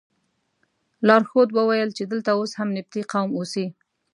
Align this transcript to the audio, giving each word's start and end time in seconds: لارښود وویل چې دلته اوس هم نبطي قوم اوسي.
لارښود 1.07 1.49
وویل 1.53 1.89
چې 1.97 2.03
دلته 2.11 2.29
اوس 2.37 2.51
هم 2.59 2.69
نبطي 2.77 3.01
قوم 3.11 3.29
اوسي. 3.37 3.65